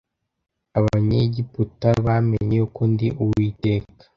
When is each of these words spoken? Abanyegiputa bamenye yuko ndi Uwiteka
Abanyegiputa 0.77 1.87
bamenye 2.05 2.53
yuko 2.59 2.81
ndi 2.91 3.07
Uwiteka 3.21 4.01